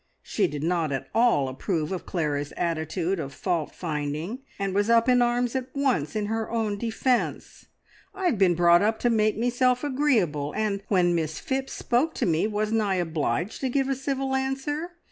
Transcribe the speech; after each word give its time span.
She 0.23 0.47
did 0.47 0.63
not 0.63 0.91
at 0.91 1.09
all 1.13 1.47
approve 1.47 1.91
of 1.91 2.07
Clara's 2.07 2.53
attitude 2.57 3.19
of 3.19 3.35
fault 3.35 3.75
finding, 3.75 4.39
and 4.57 4.73
was 4.73 4.89
up 4.89 5.07
in 5.07 5.21
arms 5.21 5.55
at 5.55 5.67
once 5.75 6.15
in 6.15 6.25
her 6.25 6.49
own 6.49 6.79
defence. 6.79 7.67
"I 8.15 8.25
have 8.25 8.39
been 8.39 8.55
brought 8.55 8.81
up 8.81 8.97
to 9.01 9.11
make 9.11 9.37
meself 9.37 9.83
agreeable, 9.83 10.55
and 10.57 10.81
when 10.87 11.13
Miss 11.13 11.37
Phipps 11.39 11.73
spoke 11.73 12.15
to 12.15 12.25
me, 12.25 12.47
wasn't 12.47 12.81
I 12.81 12.95
obliged 12.95 13.61
to 13.61 13.69
give 13.69 13.89
a 13.89 13.95
civil 13.95 14.33
answer? 14.33 14.93